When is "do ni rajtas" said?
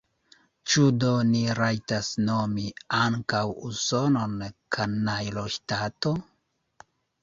1.03-2.09